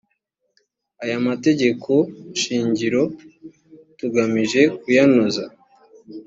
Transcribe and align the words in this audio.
aya 1.03 1.17
mategeko 1.27 1.91
shingiro 2.41 3.01
tugamije 3.97 4.61
kuyanoza 4.79 5.45